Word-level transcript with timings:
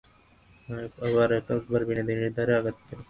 আবার 1.05 1.29
একবার 1.37 1.81
বিনোদিনীর 1.87 2.31
দ্বারে 2.35 2.53
আঘাত 2.59 2.75
পড়িল। 2.79 2.99